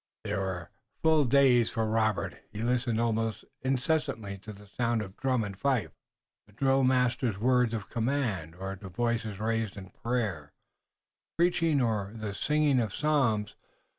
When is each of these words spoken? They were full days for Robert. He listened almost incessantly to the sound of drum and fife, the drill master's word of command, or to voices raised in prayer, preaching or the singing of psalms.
They 0.23 0.35
were 0.35 0.71
full 1.03 1.25
days 1.25 1.69
for 1.69 1.85
Robert. 1.85 2.33
He 2.51 2.63
listened 2.63 2.99
almost 2.99 3.45
incessantly 3.61 4.39
to 4.39 4.51
the 4.51 4.65
sound 4.65 5.03
of 5.03 5.15
drum 5.15 5.43
and 5.43 5.55
fife, 5.55 5.91
the 6.47 6.53
drill 6.53 6.83
master's 6.83 7.37
word 7.37 7.71
of 7.71 7.87
command, 7.91 8.55
or 8.55 8.75
to 8.75 8.89
voices 8.89 9.39
raised 9.39 9.77
in 9.77 9.91
prayer, 9.91 10.53
preaching 11.37 11.81
or 11.83 12.13
the 12.15 12.33
singing 12.33 12.79
of 12.79 12.95
psalms. 12.95 13.55